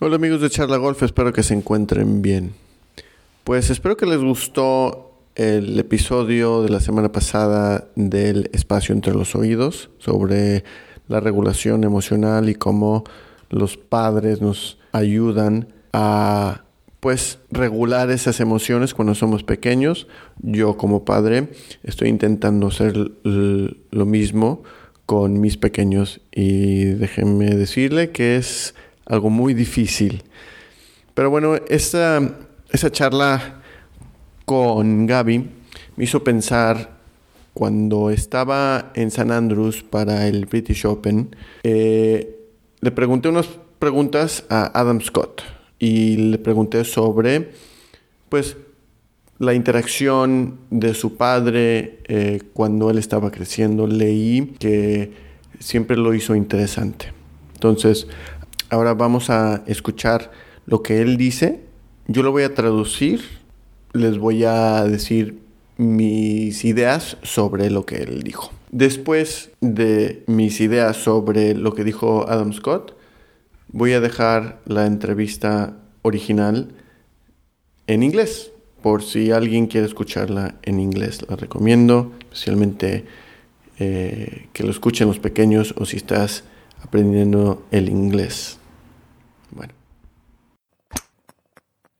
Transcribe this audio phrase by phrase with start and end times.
[0.00, 2.52] Hola amigos de Charla Golf, espero que se encuentren bien.
[3.42, 9.34] Pues espero que les gustó el episodio de la semana pasada del espacio entre los
[9.34, 10.62] oídos sobre
[11.08, 13.02] la regulación emocional y cómo
[13.50, 16.62] los padres nos ayudan a
[17.00, 20.06] pues regular esas emociones cuando somos pequeños.
[20.40, 21.48] Yo como padre
[21.82, 24.62] estoy intentando hacer lo mismo
[25.06, 28.76] con mis pequeños y déjenme decirle que es
[29.08, 30.22] algo muy difícil.
[31.14, 32.20] Pero bueno, esa,
[32.70, 33.62] esa charla
[34.44, 35.50] con Gaby
[35.96, 36.98] me hizo pensar
[37.58, 41.34] cuando estaba en San Andrews para el British Open,
[41.64, 42.36] eh,
[42.80, 43.48] le pregunté unas
[43.80, 45.42] preguntas a Adam Scott
[45.78, 47.50] y le pregunté sobre,
[48.28, 48.56] pues,
[49.40, 53.88] la interacción de su padre eh, cuando él estaba creciendo.
[53.88, 55.12] Leí que
[55.58, 57.12] siempre lo hizo interesante.
[57.54, 58.06] Entonces,
[58.70, 60.30] Ahora vamos a escuchar
[60.66, 61.60] lo que él dice.
[62.06, 63.22] Yo lo voy a traducir.
[63.94, 65.38] Les voy a decir
[65.78, 68.52] mis ideas sobre lo que él dijo.
[68.70, 72.94] Después de mis ideas sobre lo que dijo Adam Scott,
[73.68, 76.74] voy a dejar la entrevista original
[77.86, 78.52] en inglés.
[78.82, 83.06] Por si alguien quiere escucharla en inglés, la recomiendo, especialmente
[83.78, 86.44] eh, que lo escuchen los pequeños o si estás
[86.82, 88.58] aprendiendo el inglés.
[89.50, 89.72] Bueno.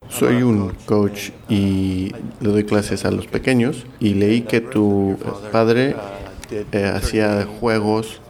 [0.09, 5.17] Soy un coach y le doy clases a los pequeños y leí que tu
[5.53, 5.97] padre
[6.73, 8.21] eh, hacía juegos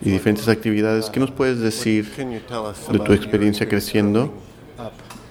[0.00, 1.10] y diferentes actividades.
[1.10, 4.32] ¿Qué nos puedes decir de tu experiencia creciendo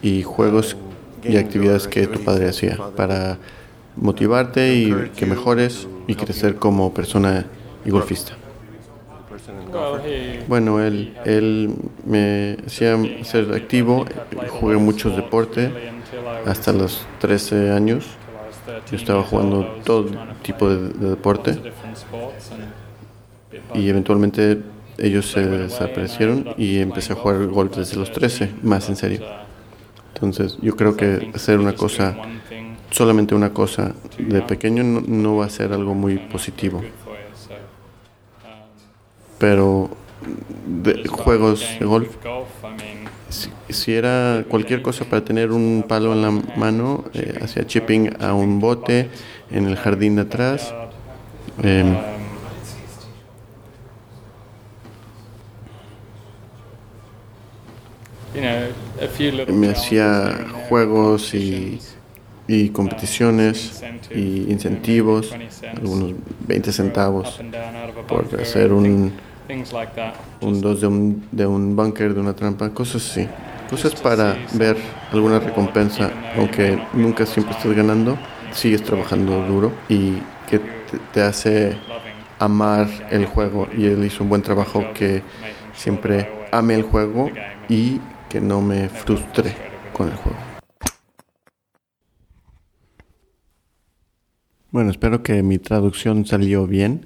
[0.01, 0.77] y juegos
[1.23, 3.37] y actividades que tu padre hacía para
[3.95, 7.47] motivarte y que mejores y crecer como persona
[7.83, 8.38] y golfista?
[10.47, 11.73] Bueno, él, él
[12.05, 14.05] me hacía ser activo,
[14.59, 15.71] jugué muchos deportes
[16.45, 18.05] hasta los 13 años.
[18.89, 20.05] Yo estaba jugando todo
[20.41, 21.57] tipo de, deporte
[23.73, 24.61] y eventualmente
[24.97, 29.21] ellos se desaparecieron y empecé a jugar golf desde los 13, más en serio.
[30.13, 32.17] Entonces yo creo que hacer una cosa,
[32.91, 36.81] solamente una cosa de pequeño no va a ser algo muy positivo
[39.39, 39.89] pero
[40.67, 42.15] de juegos de golf,
[43.69, 48.33] si, era cualquier cosa para tener un palo en la mano, eh, hacía chipping a
[48.33, 49.09] un bote
[49.49, 50.73] en el jardín de atrás.
[51.63, 51.95] Em,
[59.47, 61.79] me hacía juegos y,
[62.47, 63.83] y competiciones
[64.13, 65.33] y incentivos,
[65.75, 66.13] algunos
[66.47, 67.39] 20 centavos
[68.07, 69.13] por hacer un
[70.41, 73.27] un dos de un, de un bunker, de una trampa, cosas así.
[73.67, 74.77] Cosas para ver
[75.11, 78.17] alguna recompensa, aunque nunca siempre estés ganando,
[78.51, 80.17] sigues trabajando duro y
[80.47, 80.61] que
[81.11, 81.77] te, hace
[82.37, 83.67] amar el juego.
[83.75, 85.23] Y él hizo un buen trabajo que
[85.73, 87.31] siempre ame el juego
[87.67, 87.99] y
[88.29, 89.55] que no me frustre
[89.93, 90.37] con el juego.
[94.69, 97.05] Bueno, espero que mi traducción salió bien.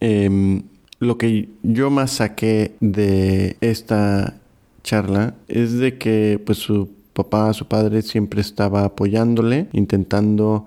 [0.00, 0.62] Eh,
[0.98, 4.40] lo que yo más saqué de esta
[4.82, 10.66] charla es de que pues su papá, su padre siempre estaba apoyándole, intentando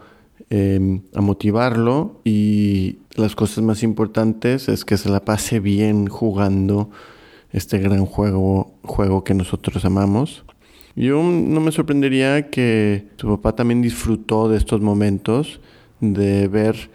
[0.50, 6.90] em, a motivarlo y las cosas más importantes es que se la pase bien jugando
[7.52, 10.44] este gran juego, juego que nosotros amamos.
[10.96, 15.60] Yo no me sorprendería que su papá también disfrutó de estos momentos,
[16.00, 16.90] de ver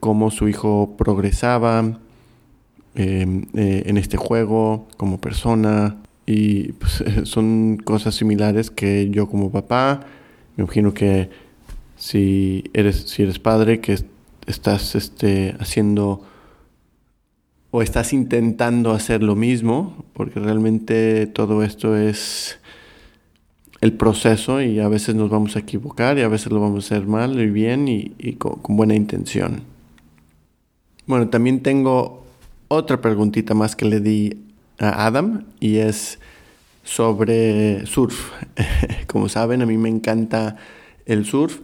[0.00, 1.98] cómo su hijo progresaba,
[2.96, 5.96] Em, eh, en este juego como persona
[6.26, 10.06] y pues, son cosas similares que yo como papá
[10.56, 11.28] me imagino que
[11.96, 13.98] si eres si eres padre que
[14.46, 16.22] estás este haciendo
[17.72, 22.60] o estás intentando hacer lo mismo porque realmente todo esto es
[23.80, 26.94] el proceso y a veces nos vamos a equivocar y a veces lo vamos a
[26.94, 29.62] hacer mal y bien y, con buena intención.
[31.06, 32.23] Bueno, también tengo
[32.68, 34.38] otra preguntita más que le di
[34.78, 36.18] a Adam y es
[36.82, 38.32] sobre surf.
[39.06, 40.56] Como saben, a mí me encanta
[41.06, 41.60] el surf.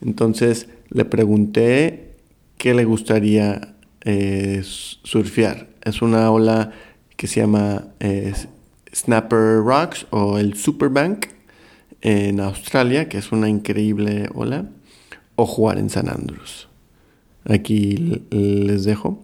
[0.00, 2.14] Entonces le pregunté
[2.58, 5.68] qué le gustaría eh, surfear.
[5.82, 6.72] Es una ola
[7.16, 8.32] que se llama eh,
[8.94, 11.26] Snapper Rocks o el Superbank
[12.00, 14.66] en Australia, que es una increíble ola,
[15.36, 16.68] o jugar en San Andrews.
[17.44, 19.23] Aquí les dejo.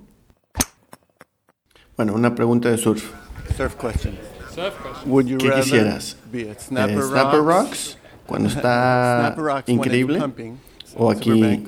[2.00, 3.10] Bueno, una pregunta de surf.
[3.58, 4.16] Surf question.
[4.54, 5.12] Surf question.
[5.12, 6.16] Would you ¿Qué quisieras?
[6.32, 10.56] be at Eh, Snapper, Rocks, Rocks, cuando está Rocks increíble, pumping,
[10.96, 11.62] o aquí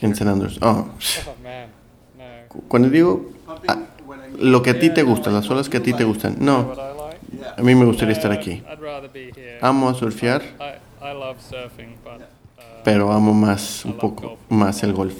[0.00, 0.58] en San Andrés.
[0.60, 1.68] Oh, Oh man,
[2.18, 2.58] no.
[2.66, 3.30] cuando digo
[3.68, 3.78] ah,
[4.36, 6.72] lo que a ti te gusta, las olas que a ti te gustan, What no,
[7.56, 8.64] a mí me gustaría estar aquí.
[9.60, 12.14] Amo a surfear, I, I love surfing, but
[12.58, 15.14] uh, pero amo más un poco más el golf.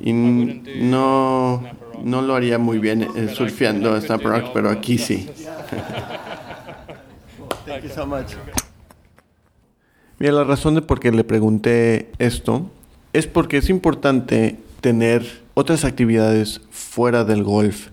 [0.00, 1.62] Y no.
[2.04, 5.28] No lo haría muy bien eh, surfeando the Rocks, pero aquí sí.
[7.66, 8.32] Thank you so much.
[10.18, 12.70] Mira, la razón de por qué le pregunté esto
[13.12, 17.88] es porque es importante tener otras actividades fuera del golf,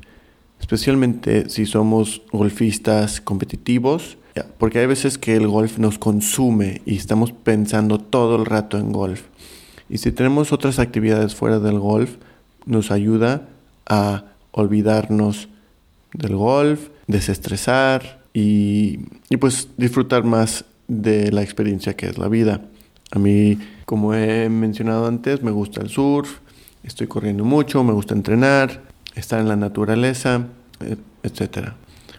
[0.60, 4.18] especialmente si somos golfistas competitivos,
[4.58, 8.92] porque hay veces que el golf nos consume y estamos pensando todo el rato en
[8.92, 9.24] golf.
[9.90, 12.18] Y si tenemos otras actividades fuera del golf,
[12.66, 13.50] nos ayuda
[13.90, 15.50] a olvidarnos
[16.14, 19.00] del golf, desestresar y,
[19.30, 22.62] y pues disfrutar más de la experiencia que es la vida.
[23.12, 26.40] A mí, como he mencionado antes, me gusta el surf,
[26.84, 28.84] estoy corriendo mucho, me gusta entrenar,
[29.16, 30.48] estar en la naturaleza,
[30.80, 31.74] e- etc.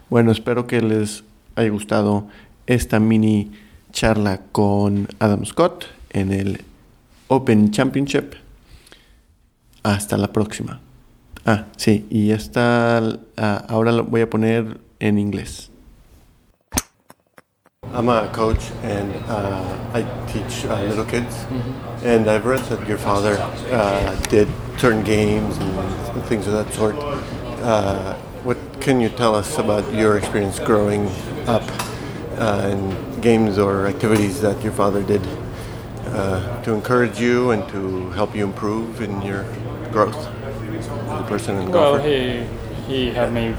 [0.09, 1.23] Bueno, espero que les
[1.55, 2.27] haya gustado
[2.67, 3.51] esta mini
[3.91, 6.61] charla con Adam Scott en el
[7.27, 8.33] Open Championship.
[9.83, 10.79] Hasta la próxima.
[11.43, 12.99] Ah, sí, y esta
[13.37, 15.69] ah, ahora lo voy a poner en inglés.
[17.93, 21.45] I'm a coach and uh, I teach uh, little kids.
[22.03, 23.37] And I've read that your father
[23.71, 24.47] uh, did
[24.77, 26.95] certain games and things of that sort.
[27.63, 31.07] Uh, what can you tell us about your experience growing
[31.47, 31.63] up
[32.37, 35.21] uh, and games or activities that your father did
[36.07, 39.43] uh, to encourage you and to help you improve in your
[39.91, 40.27] growth
[40.77, 42.43] a person and Well, he
[42.87, 43.55] he had me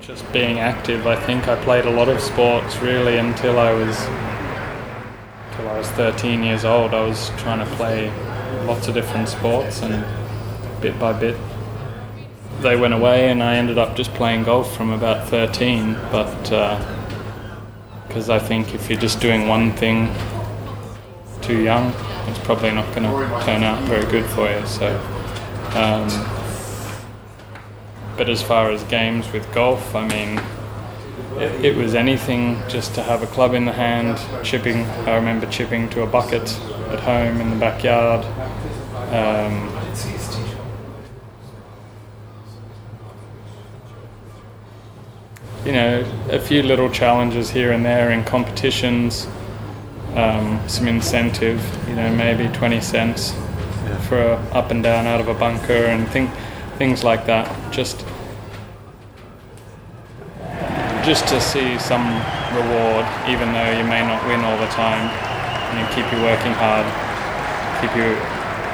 [0.00, 1.06] just being active.
[1.06, 3.98] I think I played a lot of sports really until I was
[5.50, 6.94] until I was 13 years old.
[6.94, 8.10] I was trying to play
[8.66, 10.04] lots of different sports, and
[10.80, 11.36] bit by bit
[12.60, 15.94] they went away, and I ended up just playing golf from about 13.
[16.10, 16.78] But uh,
[18.06, 20.14] because I think if you're just doing one thing
[21.40, 21.92] too young,
[22.28, 24.66] it's probably not going to turn out very good for you.
[24.66, 25.11] So.
[25.74, 26.08] Um,
[28.18, 30.38] but as far as games with golf, I mean,
[31.40, 34.84] it, it was anything just to have a club in the hand, chipping.
[35.08, 36.42] I remember chipping to a bucket
[36.90, 38.26] at home in the backyard.
[39.14, 39.70] Um,
[45.64, 49.26] you know, a few little challenges here and there in competitions,
[50.16, 53.34] um, some incentive, you know, maybe 20 cents
[54.12, 56.28] for a up and down out of a bunker and think,
[56.76, 57.48] things like that.
[57.72, 58.04] Just
[61.02, 62.04] just to see some
[62.52, 65.08] reward, even though you may not win all the time,
[65.72, 66.84] and you keep you working hard,
[67.80, 68.04] keep you,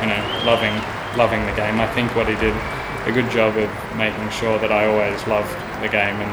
[0.03, 0.75] you know, loving
[1.17, 1.79] loving the game.
[1.79, 2.57] I think what he did
[3.07, 6.33] a good job of making sure that I always loved the game and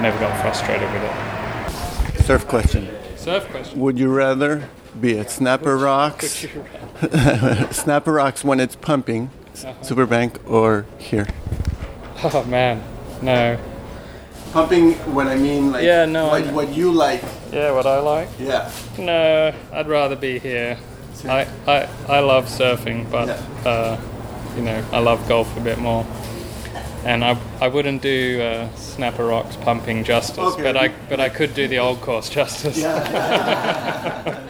[0.00, 2.22] never got frustrated with it.
[2.22, 2.88] Surf question.
[3.16, 3.80] Surf question.
[3.80, 6.46] Would you rather be it Snapper Rocks,
[7.70, 11.26] Snapper Rocks when it's pumping, Superbank, or here?
[12.22, 12.82] Oh man,
[13.22, 13.58] no.
[14.52, 17.22] Pumping when I mean like Yeah, no, what, what you like.
[17.52, 18.28] Yeah, what I like.
[18.38, 18.70] Yeah.
[18.98, 20.76] No, I'd rather be here.
[21.24, 23.28] I, I, I love surfing, but
[23.66, 23.96] uh,
[24.56, 26.04] you know I love golf a bit more.
[27.04, 30.62] And I, I wouldn't do uh, Snapper Rocks pumping justice, Okay.
[30.62, 32.82] but I but I could do the old course justice.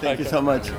[0.00, 0.70] Thank you so much.